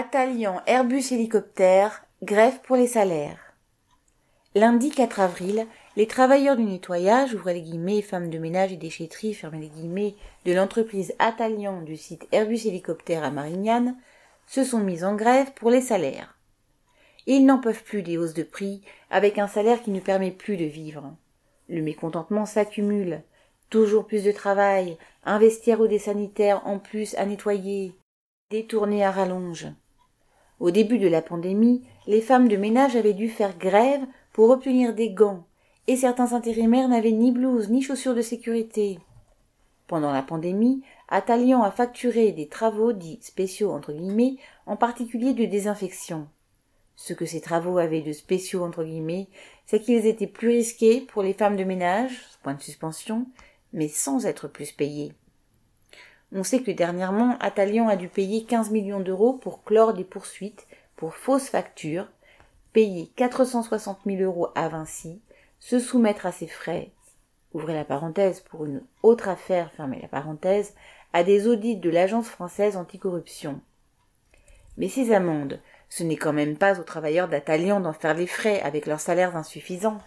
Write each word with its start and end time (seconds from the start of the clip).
Attaliant 0.00 0.62
Airbus 0.68 1.10
Hélicoptère, 1.10 2.04
grève 2.22 2.60
pour 2.62 2.76
les 2.76 2.86
salaires. 2.86 3.56
Lundi 4.54 4.90
4 4.90 5.18
avril, 5.18 5.66
les 5.96 6.06
travailleurs 6.06 6.56
du 6.56 6.62
nettoyage, 6.62 7.34
ouvrez 7.34 7.54
les 7.54 7.62
guillemets, 7.62 8.00
femmes 8.00 8.30
de 8.30 8.38
ménage 8.38 8.72
et 8.72 8.76
déchetterie, 8.76 9.34
fermez 9.34 9.58
les 9.58 9.68
guillemets, 9.70 10.14
de 10.44 10.52
l'entreprise 10.52 11.14
Attaliant 11.18 11.82
du 11.82 11.96
site 11.96 12.28
Airbus 12.30 12.68
Hélicoptère 12.68 13.24
à 13.24 13.32
Marignane, 13.32 13.96
se 14.46 14.62
sont 14.62 14.78
mis 14.78 15.02
en 15.02 15.16
grève 15.16 15.52
pour 15.54 15.68
les 15.68 15.80
salaires. 15.80 16.38
Ils 17.26 17.44
n'en 17.44 17.58
peuvent 17.58 17.82
plus 17.82 18.02
des 18.02 18.18
hausses 18.18 18.34
de 18.34 18.44
prix, 18.44 18.82
avec 19.10 19.36
un 19.36 19.48
salaire 19.48 19.82
qui 19.82 19.90
ne 19.90 19.98
permet 19.98 20.30
plus 20.30 20.56
de 20.56 20.64
vivre. 20.64 21.12
Le 21.68 21.82
mécontentement 21.82 22.46
s'accumule. 22.46 23.24
Toujours 23.68 24.06
plus 24.06 24.22
de 24.22 24.30
travail, 24.30 24.96
un 25.24 25.40
vestiaire 25.40 25.80
ou 25.80 25.88
des 25.88 25.98
sanitaires 25.98 26.64
en 26.68 26.78
plus 26.78 27.16
à 27.16 27.26
nettoyer, 27.26 27.94
détourné 28.48 29.04
à 29.04 29.10
rallonge. 29.10 29.66
Au 30.60 30.70
début 30.70 30.98
de 30.98 31.06
la 31.06 31.22
pandémie, 31.22 31.82
les 32.06 32.20
femmes 32.20 32.48
de 32.48 32.56
ménage 32.56 32.96
avaient 32.96 33.14
dû 33.14 33.28
faire 33.28 33.56
grève 33.56 34.04
pour 34.32 34.50
obtenir 34.50 34.94
des 34.94 35.10
gants, 35.10 35.44
et 35.86 35.96
certains 35.96 36.32
intérimaires 36.32 36.88
n'avaient 36.88 37.12
ni 37.12 37.30
blouse 37.30 37.68
ni 37.68 37.80
chaussures 37.80 38.14
de 38.14 38.22
sécurité. 38.22 38.98
Pendant 39.86 40.12
la 40.12 40.22
pandémie, 40.22 40.82
Attalion 41.08 41.62
a 41.62 41.70
facturé 41.70 42.32
des 42.32 42.48
travaux 42.48 42.92
dits 42.92 43.20
spéciaux 43.22 43.70
entre 43.70 43.92
guillemets, 43.92 44.36
en 44.66 44.76
particulier 44.76 45.32
de 45.32 45.46
désinfection. 45.46 46.28
Ce 46.96 47.14
que 47.14 47.24
ces 47.24 47.40
travaux 47.40 47.78
avaient 47.78 48.02
de 48.02 48.12
spéciaux 48.12 48.64
entre 48.64 48.82
guillemets, 48.82 49.28
c'est 49.64 49.80
qu'ils 49.80 50.06
étaient 50.06 50.26
plus 50.26 50.48
risqués 50.48 51.00
pour 51.00 51.22
les 51.22 51.32
femmes 51.32 51.56
de 51.56 51.64
ménage, 51.64 52.20
point 52.42 52.54
de 52.54 52.60
suspension, 52.60 53.26
mais 53.72 53.88
sans 53.88 54.26
être 54.26 54.48
plus 54.48 54.72
payés. 54.72 55.12
On 56.32 56.44
sait 56.44 56.62
que 56.62 56.70
dernièrement, 56.70 57.38
Attalion 57.40 57.88
a 57.88 57.96
dû 57.96 58.08
payer 58.08 58.44
15 58.44 58.70
millions 58.70 59.00
d'euros 59.00 59.32
pour 59.32 59.64
clore 59.64 59.94
des 59.94 60.04
poursuites 60.04 60.66
pour 60.96 61.14
fausses 61.14 61.48
factures, 61.48 62.08
payer 62.72 63.10
460 63.16 64.00
000 64.04 64.22
euros 64.22 64.48
à 64.54 64.68
Vinci, 64.68 65.22
se 65.58 65.78
soumettre 65.78 66.26
à 66.26 66.32
ses 66.32 66.46
frais, 66.46 66.90
ouvrez 67.52 67.74
la 67.74 67.84
parenthèse 67.84 68.40
pour 68.40 68.66
une 68.66 68.82
autre 69.02 69.28
affaire, 69.28 69.72
fermez 69.72 70.00
la 70.02 70.08
parenthèse, 70.08 70.74
à 71.12 71.24
des 71.24 71.46
audits 71.46 71.76
de 71.76 71.88
l'Agence 71.88 72.28
française 72.28 72.76
anticorruption. 72.76 73.60
Mais 74.76 74.88
ces 74.88 75.12
amendes, 75.12 75.60
ce 75.88 76.02
n'est 76.02 76.16
quand 76.16 76.34
même 76.34 76.56
pas 76.56 76.78
aux 76.78 76.84
travailleurs 76.84 77.28
d'Attalion 77.28 77.80
d'en 77.80 77.94
faire 77.94 78.14
les 78.14 78.26
frais 78.26 78.60
avec 78.60 78.86
leurs 78.86 79.00
salaires 79.00 79.36
insuffisants. 79.36 80.00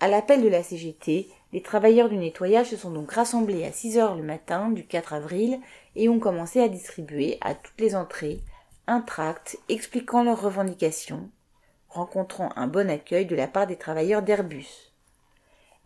À 0.00 0.08
l'appel 0.08 0.42
de 0.42 0.48
la 0.48 0.62
CGT, 0.62 1.28
les 1.52 1.62
travailleurs 1.62 2.08
du 2.08 2.16
nettoyage 2.16 2.70
se 2.70 2.76
sont 2.76 2.90
donc 2.90 3.12
rassemblés 3.12 3.64
à 3.64 3.72
6 3.72 3.98
heures 3.98 4.14
le 4.14 4.22
matin 4.22 4.70
du 4.70 4.86
4 4.86 5.12
avril 5.12 5.60
et 5.96 6.08
ont 6.08 6.18
commencé 6.18 6.60
à 6.60 6.68
distribuer 6.68 7.36
à 7.42 7.54
toutes 7.54 7.80
les 7.80 7.94
entrées 7.94 8.40
un 8.86 9.00
tract 9.00 9.58
expliquant 9.68 10.24
leurs 10.24 10.40
revendications, 10.40 11.28
rencontrant 11.88 12.50
un 12.56 12.66
bon 12.66 12.90
accueil 12.90 13.26
de 13.26 13.36
la 13.36 13.46
part 13.46 13.66
des 13.66 13.76
travailleurs 13.76 14.22
d'Airbus. 14.22 14.92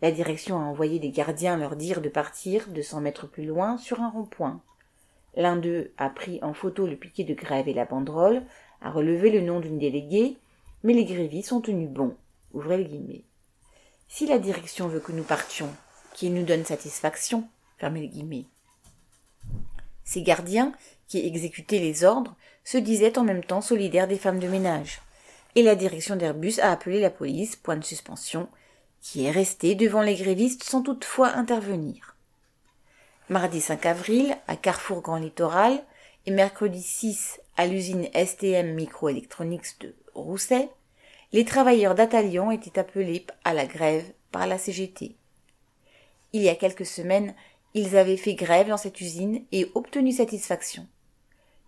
La 0.02 0.12
direction 0.12 0.56
a 0.56 0.64
envoyé 0.64 0.98
des 1.00 1.10
gardiens 1.10 1.56
leur 1.56 1.74
dire 1.74 2.00
de 2.00 2.08
partir 2.08 2.68
de 2.68 2.82
cent 2.82 3.00
mètres 3.00 3.26
plus 3.26 3.44
loin 3.44 3.76
sur 3.76 4.00
un 4.00 4.10
rond-point. 4.10 4.60
L'un 5.34 5.56
d'eux 5.56 5.92
a 5.98 6.10
pris 6.10 6.38
en 6.42 6.54
photo 6.54 6.86
le 6.86 6.96
piquet 6.96 7.24
de 7.24 7.34
grève 7.34 7.68
et 7.68 7.74
la 7.74 7.86
banderole, 7.86 8.42
a 8.82 8.90
relevé 8.90 9.30
le 9.30 9.40
nom 9.40 9.58
d'une 9.58 9.78
déléguée, 9.78 10.36
mais 10.84 10.92
les 10.92 11.04
grévistes 11.04 11.52
ont 11.52 11.60
tenu 11.60 11.86
bon. 11.86 12.14
Ouvrez 12.52 12.78
les 12.78 12.84
guillemets. 12.84 13.24
Si 14.08 14.26
la 14.26 14.38
direction 14.38 14.88
veut 14.88 15.00
que 15.00 15.12
nous 15.12 15.22
partions, 15.22 15.74
qu'il 16.14 16.34
nous 16.34 16.44
donne 16.44 16.64
satisfaction, 16.64 17.48
fermez 17.78 18.00
les 18.00 18.08
guillemets. 18.08 18.46
Ces 20.04 20.22
gardiens, 20.22 20.72
qui 21.08 21.26
exécutaient 21.26 21.78
les 21.78 22.04
ordres, 22.04 22.34
se 22.64 22.78
disaient 22.78 23.18
en 23.18 23.24
même 23.24 23.44
temps 23.44 23.60
solidaires 23.60 24.08
des 24.08 24.18
femmes 24.18 24.38
de 24.38 24.48
ménage. 24.48 25.00
Et 25.54 25.62
la 25.62 25.74
direction 25.74 26.16
d'Airbus 26.16 26.58
a 26.60 26.70
appelé 26.70 27.00
la 27.00 27.10
police, 27.10 27.56
point 27.56 27.76
de 27.76 27.84
suspension, 27.84 28.48
qui 29.00 29.24
est 29.24 29.30
restée 29.30 29.74
devant 29.74 30.02
les 30.02 30.16
grévistes 30.16 30.64
sans 30.64 30.82
toutefois 30.82 31.28
intervenir. 31.28 32.16
Mardi 33.28 33.60
5 33.60 33.86
avril, 33.86 34.36
à 34.46 34.56
Carrefour 34.56 35.02
Grand 35.02 35.16
Littoral, 35.16 35.82
et 36.26 36.30
mercredi 36.30 36.82
6 36.82 37.40
à 37.56 37.66
l'usine 37.66 38.08
STM 38.14 38.74
Microelectronics 38.74 39.80
de 39.80 39.94
Rousset, 40.14 40.70
les 41.32 41.44
travailleurs 41.44 41.94
d'Atalion 41.94 42.50
étaient 42.50 42.78
appelés 42.78 43.26
à 43.44 43.52
la 43.52 43.66
grève 43.66 44.12
par 44.30 44.46
la 44.46 44.58
CGT. 44.58 45.16
Il 46.32 46.42
y 46.42 46.48
a 46.48 46.54
quelques 46.54 46.86
semaines, 46.86 47.34
ils 47.74 47.96
avaient 47.96 48.16
fait 48.16 48.34
grève 48.34 48.68
dans 48.68 48.76
cette 48.76 49.00
usine 49.00 49.44
et 49.52 49.70
obtenu 49.74 50.12
satisfaction. 50.12 50.86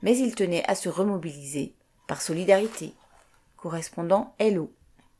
Mais 0.02 0.16
ils 0.16 0.34
tenaient 0.34 0.64
à 0.66 0.74
se 0.74 0.88
remobiliser 0.88 1.74
par 2.06 2.22
solidarité. 2.22 2.94
Correspondant 3.56 4.34
Hello. 4.38 4.72